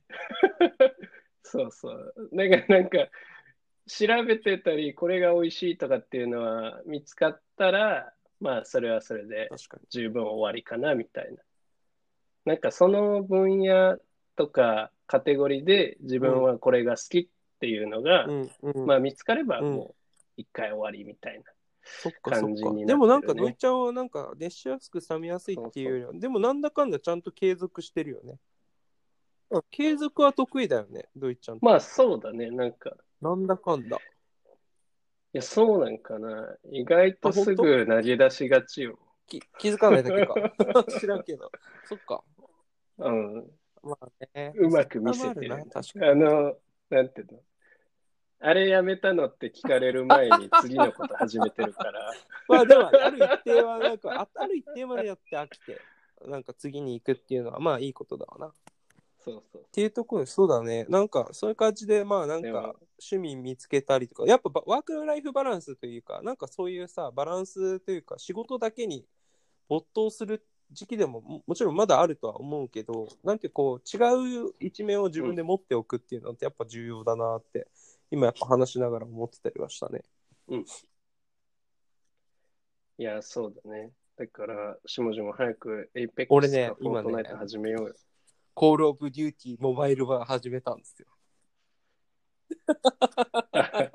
[1.43, 2.14] そうそう。
[2.32, 3.10] なんか、なんか、
[3.88, 9.49] 調べてたり、これが美味しいとかっていうのは見つかったら、まあ、それはそれで。
[9.89, 11.41] 十分終わりかな、みたいな。
[12.45, 13.97] なんか、その分野
[14.36, 17.27] とかカテゴリーで自分はこれが好きっ
[17.59, 18.86] ていうのが、うんうん。
[18.86, 19.95] まあ、見つかればうんもう
[20.38, 21.43] 一回終わりみたいな。
[22.21, 28.39] 感じになねでもなんか、ドイちゃんはなんか熱しやすく冷めやすいっていうよりは、でもなんだかんだちゃんと継続してるよね。
[29.51, 31.59] あ継続は得意だよね、ドイちゃん。
[31.61, 32.49] まあ、そうだね。
[32.49, 33.97] なんか、なんだかんだ。
[33.97, 33.99] い
[35.32, 36.57] や、そうなんかな。
[36.69, 38.99] 意外とすぐ投げ出しがちよ。
[39.28, 40.36] き気づかないだけか。
[40.99, 41.49] 知らんけど。
[41.86, 42.21] そっか。
[42.97, 43.51] うん。
[43.82, 44.53] まあね。
[44.57, 46.11] うまく見せてるるな確かに。
[46.11, 46.57] あの、
[46.89, 47.39] なんていうの？
[48.45, 52.11] あれやめたのって聞かれる前に次のこと始めてるから。
[52.49, 55.80] まあでも、ある一定は、なんか、あある一定までやって飽きて、
[56.26, 58.53] なんか次に行くっていうのは、まあいいことだわな。
[59.32, 59.65] っそうそう。
[59.71, 60.86] ていうところで、そうだね。
[60.89, 69.05] なんか、そういう感じで、まあなんでもか、趣味見つけたりとか、やっぱばワークライフバランスというか、なんかそういうさ、バランスというか、仕事だけに
[69.69, 77.67] 没頭する時期でもももちろんまだあるとは思うけど、なんてこう、違う一面を自分で持っておくっていうのってやっぱ重要だなって、
[78.11, 80.03] 今やっぱ話しながら思ってたりはしたね。
[82.97, 83.91] いや、そうだね。
[84.17, 87.95] だから、下地も早く APEX 俺ねとフォートナイ今ねト始めようよ。
[88.53, 91.08] Call of Duty Mobile は始めたんですよ。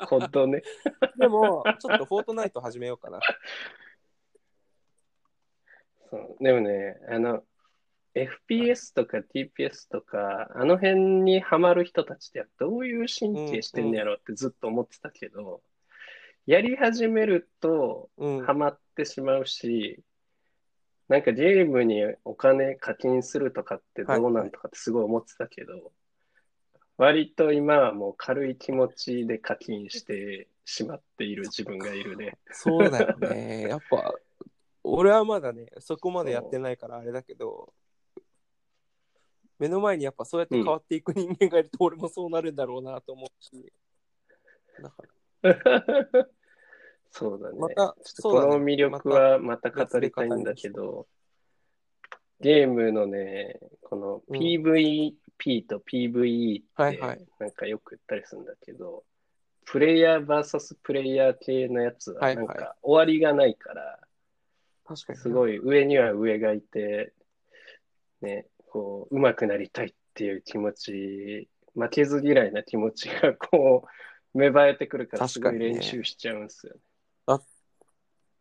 [0.06, 0.62] CoD ね。
[1.18, 3.20] でも、ちょっとフォートナイト始めようかな。
[6.10, 7.42] そうでもね、あの、
[8.14, 15.62] FPS とか TPS とか、あの辺にハマる人たちってどういう神経してんのやろうってずっと思ってたけど、
[16.46, 18.44] やり始めるとうん。
[18.44, 20.02] ハマってしまうし、
[21.08, 25.92] なんかゲームにお金課金するとかってどうなんとかってすごい思ってたけど、
[26.98, 32.36] 割と今はもう軽い気持ちで課金してしまっている自分がいるね。
[32.50, 33.68] そうだよね。
[33.70, 34.14] やっぱ、
[34.84, 37.72] 俺はまだね、そこまでやってないからあれだけど、
[39.58, 43.72] 目の前にやっぱそうやって変わっていく人間がいると、俺もそうなるんだろうなと思うし。
[44.82, 45.04] だか
[45.42, 46.28] ら、
[47.10, 47.58] そうだね。
[47.58, 51.06] またちょっとこの魅力はまた語りたいんだけど、
[52.40, 59.04] ゲームのね、このうん PVP と PVE ってなんかよく言ったりするんだけど、
[59.64, 63.98] プレイヤー VS プレイヤー系のやつはなんか終わりがないから、
[64.86, 65.18] 確かに。
[65.18, 67.12] すごい上には上がいて、
[68.22, 73.84] ね、こう、上手くなりたいっていう気持ち、負けず嫌いな気持ちがこ
[74.34, 76.80] う、芽生えてくるから、すごい練習しちゃうんですよね。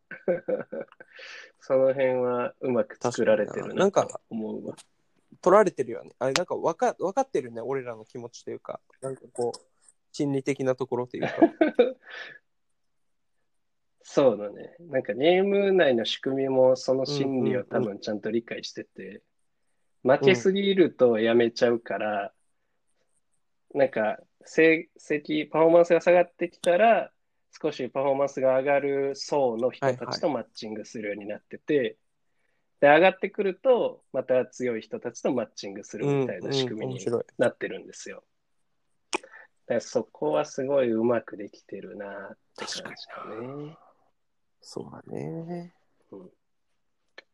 [0.09, 0.15] あ
[1.59, 4.75] その辺はうまく作られてるな確か思うわ。
[5.41, 6.11] 取られてるよね。
[6.19, 9.59] あれ、なんか分か分かってるね、俺らの気持ちというか、なんかこう、
[10.11, 11.29] 心理的なところというか。
[14.01, 14.75] そうだね。
[14.79, 19.21] なんかゲーム内の仕組みもその心理を多分ちゃんと理解してて、
[20.01, 22.33] 負けすぎるとやめちゃうから、
[23.73, 27.11] なんか成績、パフォーマンスが下がってきたら、
[27.61, 31.97] 少しパフォーマンスが上がる層の人たちとマッチングするようになってて、
[32.79, 37.05] で、上がってくると、また強い人たちとマッチングするみたいな仕組みに。
[37.39, 38.23] なってるんですよ。
[39.13, 43.77] だからそこはすごいうまくできてるなって感じだね。
[44.61, 45.73] そうだね。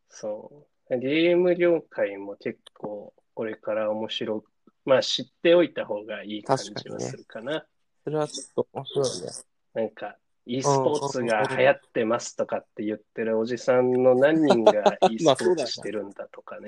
[0.07, 0.97] そう。
[0.99, 4.51] ゲーム業界も結構これから面白く、
[4.85, 7.65] まあ知っておいた方がいい感じはするかな。
[8.03, 9.31] それはちょっと面白いね。
[9.73, 16.67] なんか、e スポーツが流行ってますとかって言ってるおじさんの何人が e スポーツしてるんだとかね。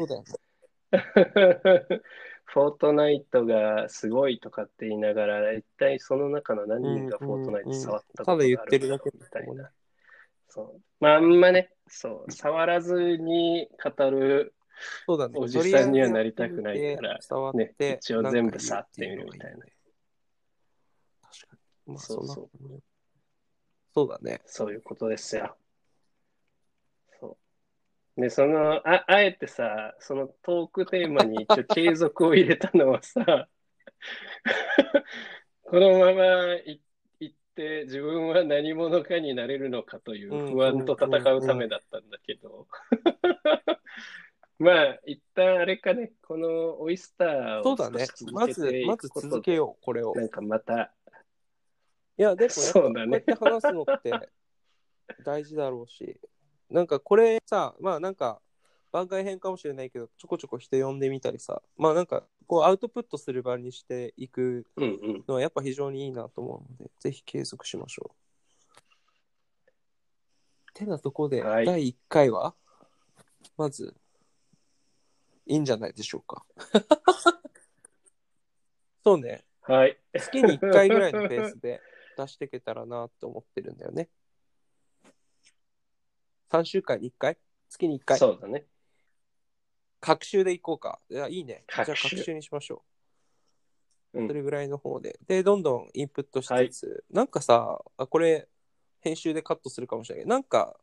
[2.47, 9.71] フォートナイトがすごいとかって言いながら、一体その中の何人がフォートナイト触ったことがあるただ言ってるだけみたいな。
[10.47, 10.81] そう。
[10.99, 11.25] まあ、あん。
[11.25, 14.53] まね、そう、触らずに語る
[15.05, 15.33] そうだね。
[15.37, 15.91] おじさん。
[15.91, 17.19] にはなりたくないから
[17.53, 19.57] ねて、一応全部触ってみるみたいな。
[19.57, 19.71] 確
[21.47, 21.93] かに。
[21.93, 22.49] まあ、そうそう
[23.95, 24.41] そうだね。
[24.45, 25.55] そういうことですよ。
[27.17, 27.37] そ
[28.17, 28.21] う。
[28.21, 33.47] で、その、あ、あえてさ、そのトークテーマに一応継続を入れたのはさ、
[35.63, 36.81] このままい
[37.21, 42.67] 行って自分は何者かになれるのかという不安と戦うためだったんだけど、
[44.59, 48.05] まあ、一旦あれかね、このオイスターをそうだね。
[48.33, 50.13] まずまず続けよう、これを。
[50.15, 50.93] なんかまた、
[52.17, 54.11] いや、でもやっぱ こうやって話すのって
[55.23, 56.19] 大事だろうし、
[56.69, 58.41] なんかこれさ、まあなんか
[58.91, 64.87] 番外編かもしれないけど、ちょこちょこ人呼んでみたりさ、まあなんかこうアウトプットする場にしていくうんう
[65.17, 65.23] ん。
[65.27, 68.15] のはやっぱ非常にいいなと思うので、ぜひ継続しましょう。
[70.73, 72.55] てなとこで、はい第1回は、
[73.57, 73.95] まず、
[75.45, 76.45] いいんじゃないでしょうか。
[79.03, 79.97] そうね、はい。
[80.13, 81.81] 月に1回ぐらいのペースで
[82.15, 84.09] 出していけたらなって思ってるんだよね。
[86.51, 87.37] 3週間に1回？
[87.69, 88.17] 月に1回？
[88.17, 88.65] そうだね。
[89.99, 90.99] 各週でいこうか。
[91.09, 91.63] いや、いいね。
[91.67, 92.75] じゃあ各週にしましょ
[94.13, 94.19] う。
[94.19, 95.19] うんそれぐらいの方で。
[95.27, 98.47] で、どんどんインプットしつつ、なんかさ、あ、これ、
[99.01, 100.79] 編集でカットするかもしれないけど、なんか、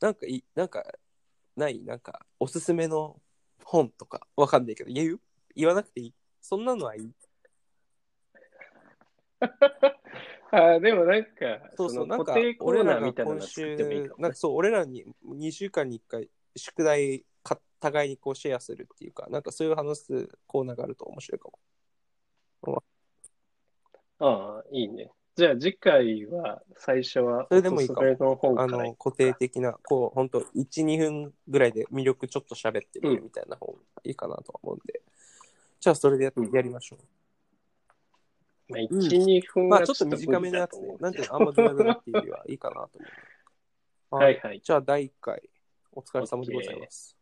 [0.00, 0.84] なんかいい、なんか、
[1.56, 1.82] ない？
[1.82, 3.20] なんか、おすすめの
[3.64, 5.20] 本とか、わかんないけど、言う？
[5.56, 6.14] 言わなくていい？
[6.40, 7.12] そんなのはいい？
[10.50, 14.36] あでもなんか、そうそう、のなんか俺らみたいなの作週ってもいいか、もねなんか。
[14.36, 21.48] そう、俺らに2週間に1回、宿題か、互いにこうシェアするっていうか、なんかそういう話すコーナーがあると面白いか
[22.62, 22.84] も。
[24.20, 25.10] ああ、いいね。
[25.36, 35.00] じゃあ次回は、最初は、それでもいいかもあらの固定的な、こう、本当1、2分ぐらいで魅力ちょっと喋ってみるみたいな方がいいかなとは思うんで、
[35.78, 36.96] じゃあそれでや,、りましょ
[38.68, 39.68] まあ、1、うん2分う。
[39.68, 40.96] まあはちょっと短めのやつね。
[41.00, 43.06] なんていうの、あんまドドラドラっていうよりはいいかなと思
[44.12, 44.14] う。
[44.16, 44.60] はいはい。
[44.62, 45.42] じゃあ第1回、
[45.92, 47.17] お疲れ様でございます。